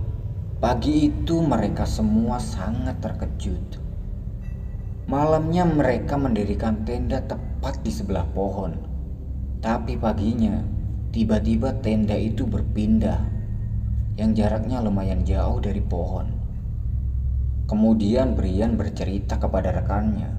pagi 0.57 1.13
itu 1.13 1.45
mereka 1.45 1.85
semua 1.85 2.41
sangat 2.41 3.05
terkejut. 3.05 3.77
Malamnya 5.05 5.61
mereka 5.61 6.17
mendirikan 6.17 6.81
tenda 6.89 7.21
tepat 7.21 7.85
di 7.85 7.93
sebelah 7.93 8.25
pohon. 8.33 8.81
Tapi 9.61 9.93
paginya, 10.01 10.65
tiba-tiba 11.13 11.69
tenda 11.85 12.17
itu 12.17 12.49
berpindah 12.49 13.21
yang 14.17 14.33
jaraknya 14.33 14.81
lumayan 14.81 15.21
jauh 15.21 15.61
dari 15.61 15.85
pohon. 15.85 16.25
Kemudian 17.69 18.33
Brian 18.33 18.73
bercerita 18.73 19.37
kepada 19.37 19.69
rekannya 19.69 20.33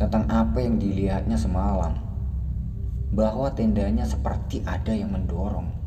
tentang 0.00 0.24
apa 0.32 0.56
yang 0.56 0.80
dilihatnya 0.80 1.36
semalam, 1.36 2.00
bahwa 3.12 3.52
tendanya 3.52 4.08
seperti 4.08 4.64
ada 4.64 4.96
yang 4.96 5.12
mendorong. 5.12 5.81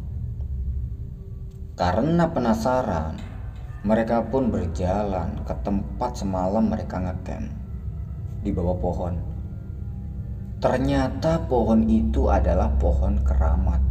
Karena 1.75 2.31
penasaran, 2.31 3.19
mereka 3.83 4.23
pun 4.31 4.47
berjalan 4.47 5.43
ke 5.43 5.51
tempat 5.59 6.15
semalam 6.15 6.63
mereka 6.71 7.03
ngecamp 7.03 7.51
di 8.39 8.55
bawah 8.55 8.79
pohon. 8.79 9.19
Ternyata 10.63 11.43
pohon 11.51 11.83
itu 11.91 12.31
adalah 12.31 12.71
pohon 12.79 13.19
keramat. 13.27 13.83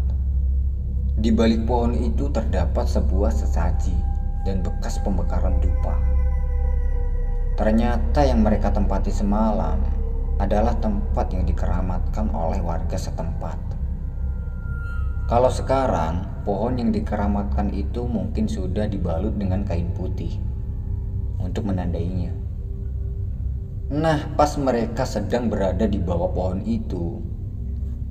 Di 1.20 1.28
balik 1.28 1.68
pohon 1.68 1.92
itu 1.92 2.32
terdapat 2.32 2.88
sebuah 2.88 3.28
sesaji 3.28 3.92
dan 4.48 4.64
bekas 4.64 4.96
pembakaran 5.04 5.60
dupa. 5.60 6.00
Ternyata 7.60 8.24
yang 8.24 8.40
mereka 8.40 8.72
tempati 8.72 9.12
semalam 9.12 9.76
adalah 10.40 10.72
tempat 10.80 11.36
yang 11.36 11.44
dikeramatkan 11.44 12.32
oleh 12.32 12.64
warga 12.64 12.96
setempat. 12.96 13.73
Kalau 15.24 15.48
sekarang 15.48 16.44
pohon 16.44 16.76
yang 16.76 16.92
dikeramatkan 16.92 17.72
itu 17.72 18.04
mungkin 18.04 18.44
sudah 18.44 18.84
dibalut 18.84 19.32
dengan 19.40 19.64
kain 19.64 19.88
putih 19.96 20.36
untuk 21.40 21.64
menandainya. 21.64 22.28
Nah, 23.88 24.36
pas 24.36 24.52
mereka 24.60 25.08
sedang 25.08 25.48
berada 25.48 25.88
di 25.88 25.96
bawah 25.96 26.28
pohon 26.28 26.60
itu, 26.68 27.24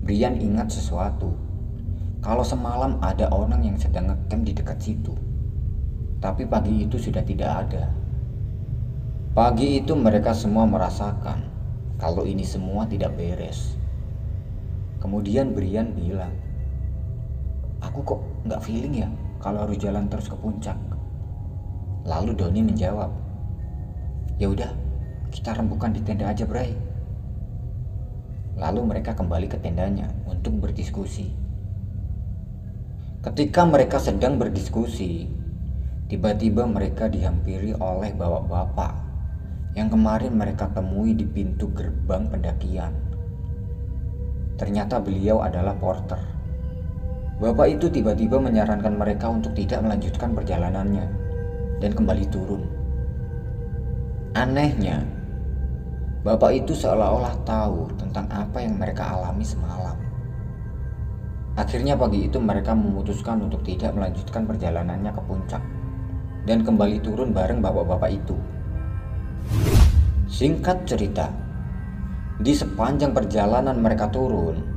Brian 0.01 0.41
ingat 0.41 0.73
sesuatu. 0.73 1.37
Kalau 2.25 2.41
semalam 2.41 2.97
ada 2.97 3.29
orang 3.29 3.61
yang 3.61 3.77
sedang 3.77 4.09
ngecamp 4.09 4.41
di 4.49 4.53
dekat 4.57 4.81
situ. 4.81 5.13
Tapi 6.17 6.49
pagi 6.49 6.89
itu 6.89 6.97
sudah 6.97 7.21
tidak 7.21 7.69
ada. 7.69 7.93
Pagi 9.37 9.85
itu 9.85 9.93
mereka 9.93 10.33
semua 10.33 10.65
merasakan 10.65 11.45
kalau 12.01 12.25
ini 12.25 12.41
semua 12.41 12.89
tidak 12.89 13.13
beres. 13.13 13.77
Kemudian 14.97 15.51
Brian 15.55 15.95
bilang, 15.95 16.42
Aku 17.83 17.99
kok 18.07 18.19
nggak 18.47 18.63
feeling 18.63 18.95
ya 19.03 19.09
kalau 19.43 19.67
harus 19.67 19.75
jalan 19.75 20.07
terus 20.07 20.31
ke 20.31 20.39
puncak. 20.39 20.79
Lalu 22.07 22.31
Doni 22.35 22.63
menjawab, 22.63 23.11
Ya 24.39 24.47
udah, 24.51 24.71
kita 25.31 25.55
rembukan 25.55 25.91
di 25.91 26.01
tenda 26.03 26.31
aja, 26.31 26.47
Bray. 26.47 26.75
Lalu 28.55 28.81
mereka 28.87 29.15
kembali 29.15 29.47
ke 29.51 29.59
tendanya 29.59 30.11
untuk 30.27 30.57
berdiskusi. 30.63 31.31
Ketika 33.23 33.63
mereka 33.63 34.03
sedang 34.03 34.35
berdiskusi, 34.35 35.31
tiba-tiba 36.11 36.67
mereka 36.67 37.07
dihampiri 37.07 37.71
oleh 37.79 38.11
bapak-bapak 38.11 38.99
yang 39.79 39.87
kemarin 39.87 40.35
mereka 40.35 40.67
temui 40.75 41.15
di 41.15 41.23
pintu 41.23 41.71
gerbang 41.71 42.27
pendakian. 42.27 42.93
Ternyata 44.59 44.99
beliau 44.99 45.39
adalah 45.39 45.73
porter 45.79 46.42
Bapak 47.43 47.75
itu 47.75 47.91
tiba-tiba 47.91 48.39
menyarankan 48.39 48.95
mereka 48.95 49.27
untuk 49.27 49.51
tidak 49.51 49.83
melanjutkan 49.83 50.31
perjalanannya 50.31 51.03
dan 51.83 51.91
kembali 51.91 52.23
turun. 52.31 52.63
Anehnya, 54.31 55.03
bapak 56.23 56.63
itu 56.63 56.71
seolah-olah 56.71 57.35
tahu 57.43 57.91
tentang 57.99 58.31
apa 58.31 58.63
yang 58.63 58.79
mereka 58.79 59.11
alami 59.11 59.43
semalam. 59.43 59.99
Akhirnya 61.59 61.99
pagi 61.99 62.31
itu 62.31 62.39
mereka 62.39 62.71
memutuskan 62.71 63.43
untuk 63.43 63.59
tidak 63.67 63.91
melanjutkan 63.91 64.47
perjalanannya 64.47 65.11
ke 65.11 65.21
puncak 65.27 65.63
dan 66.47 66.63
kembali 66.63 67.03
turun 67.03 67.35
bareng 67.35 67.59
bapak-bapak 67.59 68.23
itu. 68.23 68.39
Singkat 70.31 70.87
cerita, 70.87 71.27
di 72.39 72.55
sepanjang 72.55 73.11
perjalanan 73.11 73.75
mereka 73.83 74.07
turun, 74.07 74.72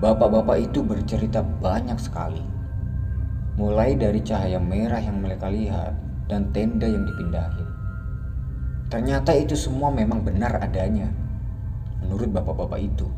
Bapak-bapak 0.00 0.72
itu 0.72 0.80
bercerita 0.80 1.44
banyak 1.44 2.00
sekali. 2.00 2.40
Mulai 3.60 4.00
dari 4.00 4.24
cahaya 4.24 4.56
merah 4.56 4.96
yang 4.96 5.20
mereka 5.20 5.52
lihat 5.52 5.92
dan 6.24 6.48
tenda 6.56 6.88
yang 6.88 7.04
dipindahin. 7.04 7.68
Ternyata 8.88 9.36
itu 9.36 9.52
semua 9.52 9.92
memang 9.92 10.24
benar 10.24 10.56
adanya. 10.56 11.12
Menurut 12.00 12.32
bapak-bapak 12.32 12.80
itu. 12.80 13.12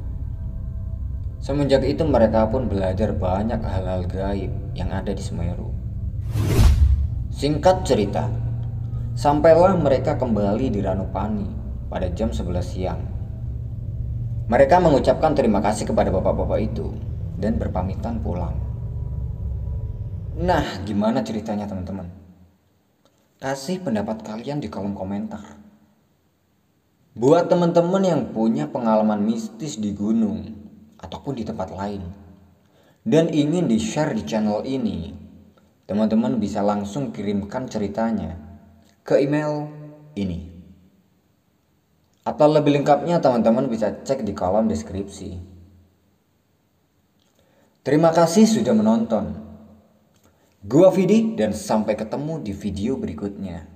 Semenjak 1.38 1.86
itu 1.86 2.02
mereka 2.02 2.50
pun 2.50 2.66
belajar 2.66 3.14
banyak 3.14 3.62
hal-hal 3.62 4.02
gaib 4.10 4.50
yang 4.74 4.90
ada 4.90 5.14
di 5.14 5.22
Semeru. 5.22 5.70
Singkat 7.30 7.86
cerita, 7.86 8.26
sampailah 9.14 9.78
mereka 9.78 10.18
kembali 10.18 10.66
di 10.66 10.82
Ranupani 10.82 11.46
pada 11.86 12.10
jam 12.10 12.34
11 12.34 12.58
siang 12.58 13.11
mereka 14.50 14.82
mengucapkan 14.82 15.38
terima 15.38 15.62
kasih 15.62 15.86
kepada 15.86 16.10
bapak-bapak 16.10 16.58
itu 16.62 16.90
dan 17.38 17.58
berpamitan 17.58 18.18
pulang. 18.18 18.54
Nah, 20.38 20.64
gimana 20.82 21.22
ceritanya 21.22 21.70
teman-teman? 21.70 22.10
Kasih 23.38 23.82
pendapat 23.82 24.22
kalian 24.22 24.62
di 24.62 24.70
kolom 24.70 24.94
komentar. 24.94 25.42
Buat 27.12 27.52
teman-teman 27.52 28.02
yang 28.02 28.22
punya 28.32 28.70
pengalaman 28.70 29.20
mistis 29.20 29.76
di 29.76 29.92
gunung 29.92 30.48
ataupun 30.96 31.36
di 31.36 31.44
tempat 31.44 31.68
lain 31.74 32.06
dan 33.02 33.28
ingin 33.34 33.66
di-share 33.66 34.14
di 34.14 34.22
channel 34.22 34.62
ini, 34.62 35.12
teman-teman 35.90 36.38
bisa 36.38 36.62
langsung 36.62 37.10
kirimkan 37.10 37.66
ceritanya 37.66 38.38
ke 39.02 39.18
email 39.18 39.66
ini. 40.14 40.51
Atau 42.22 42.46
lebih 42.46 42.78
lengkapnya 42.78 43.18
teman-teman 43.18 43.66
bisa 43.66 43.90
cek 43.90 44.22
di 44.22 44.30
kolom 44.30 44.70
deskripsi. 44.70 45.42
Terima 47.82 48.14
kasih 48.14 48.46
sudah 48.46 48.78
menonton. 48.78 49.34
Gua 50.62 50.94
Vidi 50.94 51.34
dan 51.34 51.50
sampai 51.50 51.98
ketemu 51.98 52.38
di 52.38 52.54
video 52.54 52.94
berikutnya. 52.94 53.71